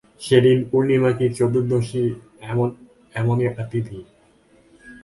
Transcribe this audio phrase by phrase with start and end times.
[0.21, 2.03] সেদিন পূর্ণিমা কি চতুর্দশী
[3.15, 3.99] এমনি একটা তিথি।